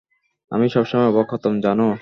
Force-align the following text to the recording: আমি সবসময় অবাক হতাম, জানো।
আমি 0.51 0.65
সবসময় 0.69 1.07
অবাক 1.07 1.27
হতাম, 1.33 1.53
জানো। 1.61 1.87